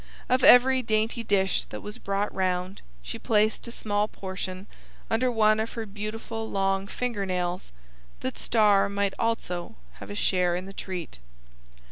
Of 0.29 0.43
every 0.43 0.81
dainty 0.81 1.23
dish 1.23 1.65
that 1.65 1.81
was 1.83 1.99
brought 1.99 2.33
round, 2.33 2.81
she 3.03 3.19
placed 3.19 3.67
a 3.67 3.71
small 3.71 4.07
portion 4.07 4.65
under 5.11 5.31
one 5.31 5.59
of 5.59 5.73
her 5.73 5.85
beautiful 5.85 6.49
long 6.49 6.87
fingernails, 6.87 7.71
that 8.21 8.35
Star 8.35 8.89
might 8.89 9.13
also 9.19 9.75
have 9.99 10.09
a 10.09 10.15
share 10.15 10.55
in 10.55 10.65
the 10.65 10.73
treat. 10.73 11.19